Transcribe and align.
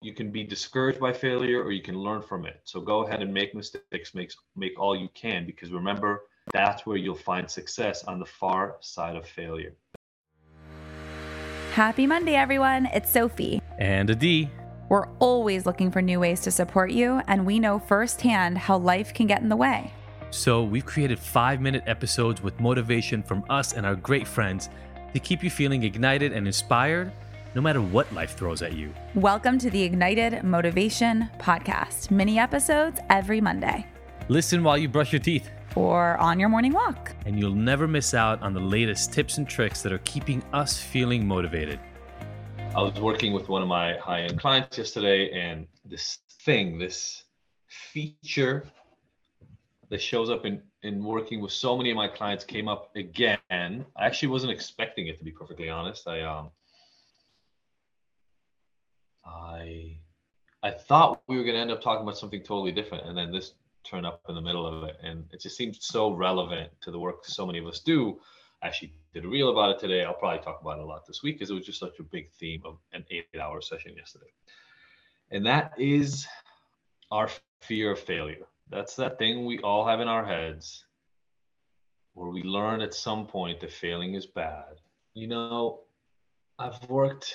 you 0.00 0.14
can 0.14 0.30
be 0.30 0.44
discouraged 0.44 1.00
by 1.00 1.12
failure 1.12 1.60
or 1.60 1.72
you 1.72 1.82
can 1.82 1.98
learn 1.98 2.22
from 2.22 2.46
it. 2.46 2.60
So 2.64 2.80
go 2.80 3.04
ahead 3.04 3.20
and 3.20 3.34
make 3.34 3.54
mistakes, 3.54 4.14
make, 4.14 4.32
make 4.54 4.78
all 4.78 4.94
you 4.94 5.08
can, 5.14 5.44
because 5.44 5.70
remember, 5.70 6.22
that's 6.52 6.86
where 6.86 6.96
you'll 6.96 7.16
find 7.16 7.50
success 7.50 8.04
on 8.04 8.20
the 8.20 8.24
far 8.24 8.76
side 8.80 9.16
of 9.16 9.26
failure. 9.26 9.74
Happy 11.72 12.06
Monday, 12.06 12.36
everyone. 12.36 12.86
It's 12.86 13.12
Sophie. 13.12 13.60
And 13.78 14.10
Adi. 14.10 14.50
We're 14.88 15.08
always 15.18 15.66
looking 15.66 15.90
for 15.90 16.00
new 16.00 16.20
ways 16.20 16.40
to 16.42 16.50
support 16.50 16.92
you, 16.92 17.20
and 17.26 17.44
we 17.44 17.58
know 17.58 17.78
firsthand 17.78 18.56
how 18.56 18.78
life 18.78 19.12
can 19.12 19.26
get 19.26 19.42
in 19.42 19.48
the 19.48 19.56
way. 19.56 19.92
So 20.30 20.62
we've 20.62 20.86
created 20.86 21.18
five 21.18 21.60
minute 21.60 21.82
episodes 21.86 22.42
with 22.42 22.58
motivation 22.60 23.22
from 23.22 23.44
us 23.50 23.74
and 23.74 23.84
our 23.84 23.96
great 23.96 24.26
friends 24.26 24.70
to 25.12 25.18
keep 25.18 25.42
you 25.42 25.50
feeling 25.50 25.82
ignited 25.82 26.32
and 26.32 26.46
inspired 26.46 27.12
no 27.58 27.62
matter 27.62 27.82
what 27.82 28.10
life 28.12 28.36
throws 28.36 28.62
at 28.62 28.74
you. 28.74 28.94
Welcome 29.16 29.58
to 29.58 29.68
the 29.68 29.82
Ignited 29.82 30.44
Motivation 30.44 31.28
Podcast, 31.40 32.12
mini 32.12 32.38
episodes 32.38 33.00
every 33.10 33.40
Monday. 33.40 33.84
Listen 34.28 34.62
while 34.62 34.78
you 34.78 34.88
brush 34.88 35.12
your 35.12 35.18
teeth 35.18 35.50
or 35.74 36.16
on 36.18 36.38
your 36.38 36.48
morning 36.48 36.72
walk. 36.72 37.16
And 37.26 37.36
you'll 37.36 37.56
never 37.56 37.88
miss 37.88 38.14
out 38.14 38.40
on 38.42 38.54
the 38.54 38.60
latest 38.60 39.12
tips 39.12 39.38
and 39.38 39.48
tricks 39.48 39.82
that 39.82 39.92
are 39.92 39.98
keeping 40.04 40.40
us 40.52 40.80
feeling 40.80 41.26
motivated. 41.26 41.80
I 42.76 42.80
was 42.80 43.00
working 43.00 43.32
with 43.32 43.48
one 43.48 43.62
of 43.62 43.66
my 43.66 43.96
high 43.96 44.20
end 44.20 44.38
clients 44.38 44.78
yesterday, 44.78 45.32
and 45.32 45.66
this 45.84 46.18
thing, 46.44 46.78
this 46.78 47.24
feature 47.66 48.68
that 49.88 50.00
shows 50.00 50.30
up 50.30 50.46
in, 50.46 50.62
in 50.84 51.02
working 51.02 51.40
with 51.40 51.50
so 51.50 51.76
many 51.76 51.90
of 51.90 51.96
my 51.96 52.06
clients 52.06 52.44
came 52.44 52.68
up 52.68 52.94
again. 52.94 53.40
I 53.50 54.06
actually 54.06 54.28
wasn't 54.28 54.52
expecting 54.52 55.08
it 55.08 55.18
to 55.18 55.24
be 55.24 55.32
perfectly 55.32 55.68
honest. 55.68 56.06
I 56.06 56.20
um 56.20 56.50
I 59.28 59.98
I 60.62 60.70
thought 60.70 61.22
we 61.28 61.36
were 61.36 61.44
gonna 61.44 61.58
end 61.58 61.70
up 61.70 61.80
talking 61.80 62.02
about 62.02 62.18
something 62.18 62.42
totally 62.42 62.72
different, 62.72 63.06
and 63.06 63.16
then 63.16 63.30
this 63.30 63.52
turned 63.84 64.06
up 64.06 64.22
in 64.28 64.34
the 64.34 64.40
middle 64.40 64.66
of 64.66 64.84
it, 64.84 64.96
and 65.02 65.24
it 65.32 65.40
just 65.40 65.56
seemed 65.56 65.76
so 65.76 66.10
relevant 66.12 66.70
to 66.82 66.90
the 66.90 66.98
work 66.98 67.24
so 67.24 67.46
many 67.46 67.58
of 67.58 67.66
us 67.66 67.80
do 67.80 68.18
I 68.62 68.66
actually 68.66 68.92
did 69.14 69.24
a 69.24 69.28
reel 69.28 69.50
about 69.50 69.70
it 69.70 69.78
today. 69.78 70.04
I'll 70.04 70.14
probably 70.14 70.44
talk 70.44 70.60
about 70.60 70.78
it 70.78 70.82
a 70.82 70.86
lot 70.86 71.06
this 71.06 71.22
week 71.22 71.36
because 71.36 71.50
it 71.50 71.54
was 71.54 71.66
just 71.66 71.78
such 71.78 71.98
a 72.00 72.02
big 72.02 72.30
theme 72.32 72.62
of 72.64 72.78
an 72.92 73.04
eight 73.10 73.26
hour 73.40 73.60
session 73.60 73.94
yesterday. 73.96 74.32
And 75.30 75.46
that 75.46 75.74
is 75.78 76.26
our 77.12 77.30
fear 77.60 77.92
of 77.92 78.00
failure. 78.00 78.46
That's 78.68 78.96
that 78.96 79.18
thing 79.18 79.46
we 79.46 79.58
all 79.60 79.86
have 79.86 80.00
in 80.00 80.08
our 80.08 80.24
heads 80.24 80.84
where 82.14 82.30
we 82.30 82.42
learn 82.42 82.80
at 82.80 82.94
some 82.94 83.26
point 83.26 83.60
that 83.60 83.72
failing 83.72 84.14
is 84.14 84.26
bad. 84.26 84.80
You 85.14 85.28
know, 85.28 85.80
I've 86.58 86.82
worked, 86.88 87.32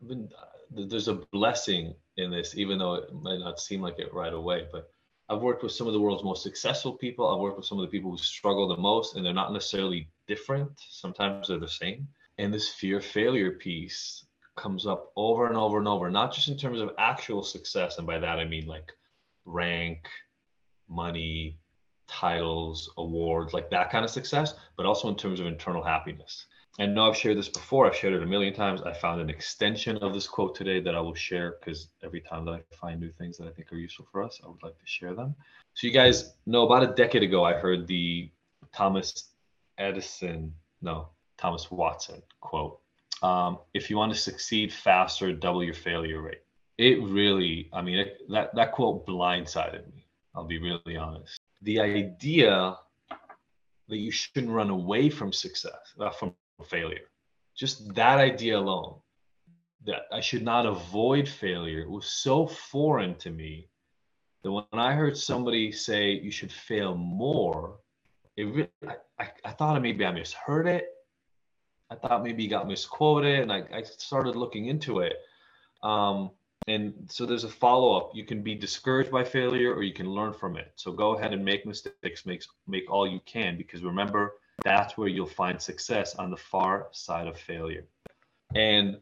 I've 0.00 0.08
been, 0.08 0.28
there's 0.70 1.08
a 1.08 1.20
blessing 1.32 1.94
in 2.16 2.30
this, 2.30 2.56
even 2.56 2.78
though 2.78 2.94
it 2.94 3.12
might 3.12 3.38
not 3.38 3.60
seem 3.60 3.80
like 3.80 3.98
it 3.98 4.12
right 4.12 4.32
away, 4.32 4.66
but 4.72 4.90
I've 5.28 5.42
worked 5.42 5.62
with 5.62 5.72
some 5.72 5.86
of 5.86 5.92
the 5.92 6.00
world's 6.00 6.22
most 6.22 6.42
successful 6.42 6.92
people. 6.92 7.28
I've 7.28 7.40
worked 7.40 7.56
with 7.56 7.66
some 7.66 7.78
of 7.78 7.82
the 7.82 7.90
people 7.90 8.10
who 8.10 8.18
struggle 8.18 8.68
the 8.68 8.76
most, 8.76 9.16
and 9.16 9.26
they're 9.26 9.32
not 9.32 9.52
necessarily 9.52 10.08
different. 10.28 10.70
Sometimes 10.88 11.48
they're 11.48 11.58
the 11.58 11.68
same. 11.68 12.06
And 12.38 12.52
this 12.52 12.68
fear 12.68 13.00
failure 13.00 13.52
piece 13.52 14.24
comes 14.56 14.86
up 14.86 15.12
over 15.16 15.48
and 15.48 15.56
over 15.56 15.78
and 15.78 15.88
over, 15.88 16.10
not 16.10 16.32
just 16.32 16.48
in 16.48 16.56
terms 16.56 16.80
of 16.80 16.90
actual 16.98 17.42
success. 17.42 17.98
And 17.98 18.06
by 18.06 18.18
that, 18.18 18.38
I 18.38 18.44
mean 18.44 18.66
like 18.66 18.92
rank, 19.44 20.08
money, 20.88 21.58
titles, 22.06 22.90
awards, 22.96 23.52
like 23.52 23.70
that 23.70 23.90
kind 23.90 24.04
of 24.04 24.10
success, 24.10 24.54
but 24.76 24.86
also 24.86 25.08
in 25.08 25.16
terms 25.16 25.40
of 25.40 25.46
internal 25.46 25.82
happiness. 25.82 26.46
I 26.78 26.84
know 26.84 27.08
I've 27.08 27.16
shared 27.16 27.38
this 27.38 27.48
before. 27.48 27.86
I've 27.86 27.96
shared 27.96 28.12
it 28.12 28.22
a 28.22 28.26
million 28.26 28.52
times. 28.52 28.82
I 28.82 28.92
found 28.92 29.20
an 29.20 29.30
extension 29.30 29.96
of 29.98 30.12
this 30.12 30.26
quote 30.26 30.54
today 30.54 30.78
that 30.80 30.94
I 30.94 31.00
will 31.00 31.14
share 31.14 31.56
because 31.58 31.88
every 32.04 32.20
time 32.20 32.44
that 32.44 32.52
I 32.52 32.60
find 32.76 33.00
new 33.00 33.10
things 33.10 33.38
that 33.38 33.48
I 33.48 33.50
think 33.50 33.72
are 33.72 33.76
useful 33.76 34.06
for 34.12 34.22
us, 34.22 34.40
I 34.44 34.48
would 34.48 34.62
like 34.62 34.78
to 34.78 34.86
share 34.86 35.14
them. 35.14 35.34
So, 35.72 35.86
you 35.86 35.92
guys 35.92 36.34
know 36.44 36.66
about 36.66 36.82
a 36.82 36.94
decade 36.94 37.22
ago, 37.22 37.44
I 37.44 37.54
heard 37.54 37.86
the 37.86 38.30
Thomas 38.74 39.30
Edison, 39.78 40.52
no, 40.82 41.08
Thomas 41.38 41.70
Watson 41.70 42.22
quote 42.40 42.78
um, 43.22 43.58
If 43.72 43.88
you 43.88 43.96
want 43.96 44.12
to 44.12 44.18
succeed 44.18 44.70
faster, 44.70 45.32
double 45.32 45.64
your 45.64 45.74
failure 45.74 46.20
rate. 46.20 46.42
It 46.76 47.02
really, 47.02 47.70
I 47.72 47.80
mean, 47.80 47.98
it, 47.98 48.20
that, 48.28 48.54
that 48.54 48.72
quote 48.72 49.06
blindsided 49.06 49.86
me. 49.94 50.04
I'll 50.34 50.44
be 50.44 50.58
really 50.58 50.98
honest. 50.98 51.38
The 51.62 51.80
idea 51.80 52.76
that 53.88 53.96
you 53.96 54.10
shouldn't 54.10 54.52
run 54.52 54.68
away 54.68 55.08
from 55.08 55.32
success, 55.32 55.94
uh, 55.98 56.10
from 56.10 56.34
failure. 56.64 57.08
Just 57.54 57.94
that 57.94 58.18
idea 58.18 58.58
alone, 58.58 58.96
that 59.84 60.02
I 60.12 60.20
should 60.20 60.42
not 60.42 60.66
avoid 60.66 61.28
failure, 61.28 61.88
was 61.88 62.06
so 62.06 62.46
foreign 62.46 63.14
to 63.16 63.30
me 63.30 63.68
that 64.42 64.52
when 64.52 64.64
I 64.72 64.92
heard 64.92 65.16
somebody 65.16 65.72
say 65.72 66.10
you 66.10 66.30
should 66.30 66.52
fail 66.52 66.94
more, 66.94 67.78
it 68.36 68.44
really, 68.44 68.68
I, 69.18 69.28
I, 69.44 69.50
thought 69.52 69.80
maybe 69.80 70.04
I 70.04 70.12
misheard 70.12 70.66
it. 70.66 70.88
I 71.90 71.94
thought 71.94 72.22
maybe 72.22 72.42
he 72.42 72.48
got 72.48 72.68
misquoted, 72.68 73.40
and 73.40 73.52
I, 73.52 73.64
I 73.72 73.82
started 73.82 74.36
looking 74.36 74.66
into 74.66 75.00
it. 75.00 75.14
Um, 75.82 76.30
and 76.66 76.94
so 77.08 77.24
there's 77.24 77.44
a 77.44 77.48
follow 77.48 77.96
up. 77.96 78.10
You 78.12 78.24
can 78.24 78.42
be 78.42 78.54
discouraged 78.54 79.10
by 79.10 79.22
failure, 79.22 79.72
or 79.72 79.82
you 79.82 79.94
can 79.94 80.10
learn 80.10 80.32
from 80.32 80.56
it. 80.56 80.72
So 80.74 80.92
go 80.92 81.16
ahead 81.16 81.32
and 81.32 81.44
make 81.44 81.64
mistakes, 81.64 82.26
make 82.26 82.42
make 82.66 82.90
all 82.90 83.06
you 83.06 83.20
can, 83.24 83.56
because 83.56 83.82
remember, 83.84 84.34
that's 84.64 84.96
where 84.96 85.08
you'll 85.08 85.26
find 85.26 85.60
success 85.60 86.14
on 86.14 86.30
the 86.30 86.36
far 86.36 86.88
side 86.92 87.26
of 87.26 87.38
failure. 87.38 87.84
And 88.54 88.98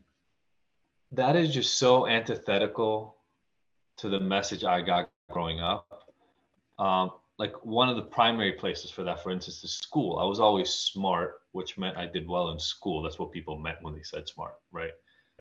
that 1.12 1.37
is 1.37 1.53
just 1.54 1.78
so 1.78 2.06
antithetical 2.06 3.16
to 3.98 4.09
the 4.09 4.20
message 4.20 4.65
I 4.65 4.81
got 4.81 5.10
growing 5.31 5.60
up. 5.60 5.87
Um, 6.78 7.12
like 7.38 7.65
one 7.65 7.88
of 7.88 7.97
the 7.97 8.03
primary 8.03 8.53
places 8.53 8.91
for 8.91 9.04
that, 9.04 9.22
for 9.22 9.31
instance, 9.31 9.62
is 9.65 9.72
school. 9.72 10.19
I 10.19 10.25
was 10.25 10.41
always 10.41 10.70
smart, 10.70 11.41
which 11.53 11.78
meant 11.78 11.97
I 11.97 12.06
did 12.06 12.28
well 12.28 12.50
in 12.50 12.59
school. 12.59 13.03
That's 13.03 13.19
what 13.19 13.32
people 13.32 13.59
meant 13.59 13.78
when 13.82 13.94
they 13.94 14.03
said 14.03 14.28
smart, 14.28 14.54
right? 14.72 14.92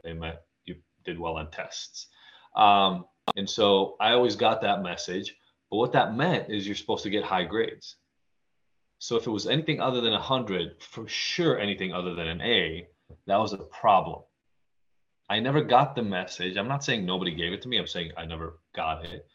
They 0.03 0.13
meant 0.13 0.37
you 0.65 0.75
did 1.05 1.19
well 1.19 1.37
on 1.37 1.51
tests. 1.51 2.07
Um, 2.55 3.05
and 3.35 3.49
so 3.49 3.95
I 3.99 4.11
always 4.11 4.35
got 4.35 4.61
that 4.61 4.81
message. 4.81 5.35
But 5.69 5.77
what 5.77 5.91
that 5.93 6.15
meant 6.15 6.49
is 6.49 6.67
you're 6.67 6.75
supposed 6.75 7.03
to 7.03 7.09
get 7.09 7.23
high 7.23 7.45
grades. 7.45 7.95
So 9.03 9.17
if 9.17 9.27
it 9.27 9.31
was 9.31 9.47
anything 9.47 9.81
other 9.81 9.99
than 9.99 10.13
100, 10.13 10.81
for 10.81 11.05
sure 11.09 11.59
anything 11.59 11.91
other 11.91 12.15
than 12.15 12.25
an 12.25 12.39
A, 12.39 12.87
that 13.27 13.35
was 13.35 13.51
a 13.51 13.57
problem. 13.57 14.21
I 15.29 15.41
never 15.41 15.61
got 15.61 15.93
the 15.93 16.01
message. 16.01 16.55
I'm 16.55 16.69
not 16.69 16.85
saying 16.85 17.05
nobody 17.05 17.35
gave 17.35 17.51
it 17.51 17.61
to 17.63 17.67
me. 17.67 17.77
I'm 17.77 17.85
saying 17.85 18.13
I 18.15 18.23
never 18.23 18.61
got 18.73 19.03
it. 19.03 19.27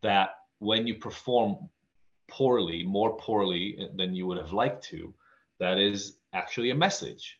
That 0.00 0.30
when 0.60 0.86
you 0.86 0.94
perform 0.94 1.68
poorly, 2.30 2.84
more 2.84 3.18
poorly 3.18 3.86
than 3.96 4.14
you 4.14 4.26
would 4.28 4.38
have 4.38 4.54
liked 4.54 4.82
to, 4.84 5.12
that 5.60 5.76
is 5.76 6.16
actually 6.32 6.70
a 6.70 6.74
message. 6.74 7.38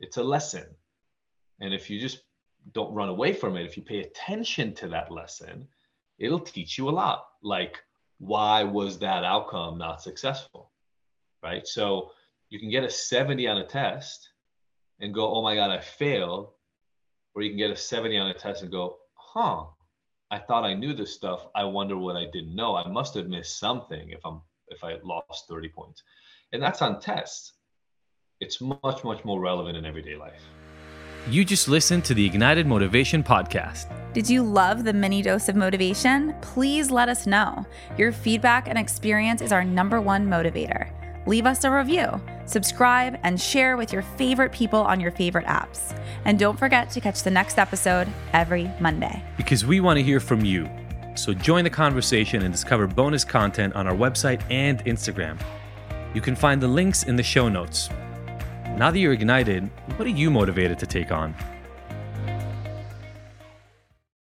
It's 0.00 0.18
a 0.18 0.22
lesson. 0.22 0.66
And 1.60 1.72
if 1.72 1.88
you 1.88 1.98
just 1.98 2.24
don't 2.72 2.92
run 2.92 3.08
away 3.08 3.32
from 3.32 3.56
it, 3.56 3.64
if 3.64 3.78
you 3.78 3.82
pay 3.82 4.00
attention 4.00 4.74
to 4.74 4.88
that 4.88 5.10
lesson, 5.10 5.66
it'll 6.18 6.40
teach 6.40 6.76
you 6.76 6.90
a 6.90 6.98
lot. 7.02 7.24
Like, 7.42 7.78
why 8.18 8.64
was 8.64 8.98
that 8.98 9.24
outcome 9.24 9.78
not 9.78 10.02
successful? 10.02 10.72
Right? 11.42 11.66
So 11.66 12.10
you 12.50 12.58
can 12.58 12.70
get 12.70 12.84
a 12.84 12.90
70 12.90 13.46
on 13.48 13.58
a 13.58 13.66
test 13.66 14.28
and 15.00 15.14
go, 15.14 15.34
oh 15.34 15.42
my 15.42 15.54
God, 15.54 15.70
I 15.70 15.80
failed. 15.80 16.52
Or 17.34 17.42
you 17.42 17.50
can 17.50 17.58
get 17.58 17.70
a 17.70 17.76
70 17.76 18.16
on 18.16 18.28
a 18.28 18.34
test 18.34 18.62
and 18.62 18.70
go, 18.70 18.96
huh, 19.14 19.64
I 20.30 20.38
thought 20.38 20.64
I 20.64 20.74
knew 20.74 20.94
this 20.94 21.14
stuff. 21.14 21.46
I 21.54 21.64
wonder 21.64 21.96
what 21.96 22.16
I 22.16 22.24
didn't 22.32 22.54
know. 22.54 22.76
I 22.76 22.88
must 22.88 23.14
have 23.14 23.28
missed 23.28 23.58
something 23.58 24.10
if 24.10 24.20
I'm 24.24 24.40
if 24.68 24.82
I 24.82 24.96
lost 25.04 25.48
30 25.48 25.68
points. 25.68 26.02
And 26.52 26.62
that's 26.62 26.82
on 26.82 27.00
tests. 27.00 27.52
It's 28.40 28.60
much, 28.60 29.04
much 29.04 29.24
more 29.24 29.40
relevant 29.40 29.76
in 29.76 29.86
everyday 29.86 30.16
life. 30.16 30.42
You 31.28 31.44
just 31.44 31.68
listened 31.68 32.04
to 32.06 32.14
the 32.14 32.24
Ignited 32.24 32.66
Motivation 32.66 33.22
Podcast. 33.22 33.92
Did 34.12 34.28
you 34.28 34.42
love 34.42 34.84
the 34.84 34.92
mini 34.92 35.22
dose 35.22 35.48
of 35.48 35.56
motivation? 35.56 36.34
Please 36.40 36.90
let 36.90 37.08
us 37.08 37.26
know. 37.26 37.66
Your 37.98 38.12
feedback 38.12 38.68
and 38.68 38.78
experience 38.78 39.42
is 39.42 39.52
our 39.52 39.64
number 39.64 40.00
one 40.00 40.26
motivator 40.26 40.95
leave 41.26 41.44
us 41.44 41.64
a 41.64 41.70
review, 41.70 42.20
subscribe, 42.46 43.18
and 43.22 43.40
share 43.40 43.76
with 43.76 43.92
your 43.92 44.02
favorite 44.02 44.52
people 44.52 44.80
on 44.80 45.00
your 45.00 45.10
favorite 45.10 45.46
apps. 45.46 45.98
And 46.24 46.38
don't 46.38 46.58
forget 46.58 46.90
to 46.90 47.00
catch 47.00 47.22
the 47.22 47.30
next 47.30 47.58
episode 47.58 48.08
every 48.32 48.70
Monday. 48.80 49.22
Because 49.36 49.66
we 49.66 49.80
want 49.80 49.98
to 49.98 50.02
hear 50.02 50.20
from 50.20 50.44
you. 50.44 50.68
So 51.16 51.34
join 51.34 51.64
the 51.64 51.70
conversation 51.70 52.42
and 52.42 52.52
discover 52.52 52.86
bonus 52.86 53.24
content 53.24 53.74
on 53.74 53.86
our 53.86 53.94
website 53.94 54.40
and 54.50 54.84
Instagram. 54.84 55.40
You 56.14 56.20
can 56.20 56.36
find 56.36 56.62
the 56.62 56.68
links 56.68 57.02
in 57.02 57.16
the 57.16 57.22
show 57.22 57.48
notes. 57.48 57.90
Now 58.76 58.90
that 58.90 58.98
you're 58.98 59.12
ignited, 59.12 59.70
what 59.96 60.06
are 60.06 60.10
you 60.10 60.30
motivated 60.30 60.78
to 60.78 60.86
take 60.86 61.10
on? 61.10 61.34